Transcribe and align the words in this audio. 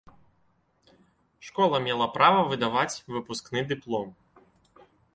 Школа 1.51 1.83
мела 1.89 2.07
права 2.17 2.41
выдаваць 2.51 3.01
выпускны 3.19 3.59
дыплом. 3.77 4.09